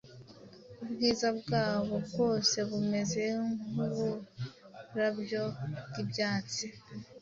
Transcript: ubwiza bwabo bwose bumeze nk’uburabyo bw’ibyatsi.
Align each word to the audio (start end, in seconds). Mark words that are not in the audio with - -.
ubwiza 0.83 1.27
bwabo 1.39 1.95
bwose 2.07 2.57
bumeze 2.69 3.23
nk’uburabyo 3.69 5.43
bw’ibyatsi. 5.87 6.65